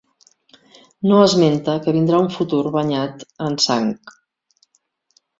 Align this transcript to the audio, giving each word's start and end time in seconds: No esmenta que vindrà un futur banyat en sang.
No 1.09 1.17
esmenta 1.25 1.75
que 1.83 1.93
vindrà 1.97 2.21
un 2.27 2.31
futur 2.35 2.61
banyat 2.77 3.21
en 3.49 3.59
sang. 3.67 3.91